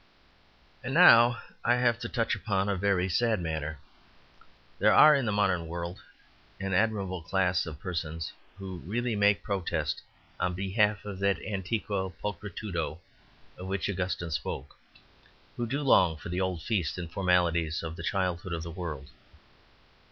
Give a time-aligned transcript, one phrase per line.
[0.83, 3.77] And now I have to touch upon a very sad matter.
[4.79, 6.01] There are in the modern world
[6.59, 10.01] an admirable class of persons who really make protest
[10.39, 12.97] on behalf of that antiqua pulchritudo
[13.59, 14.75] of which Augustine spoke,
[15.55, 19.07] who do long for the old feasts and formalities of the childhood of the world.